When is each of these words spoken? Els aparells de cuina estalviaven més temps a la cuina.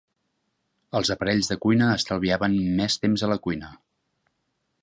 Els 0.99 1.11
aparells 1.15 1.51
de 1.51 1.57
cuina 1.67 1.91
estalviaven 1.97 2.57
més 2.81 2.99
temps 3.05 3.25
a 3.29 3.33
la 3.35 3.41
cuina. 3.45 3.73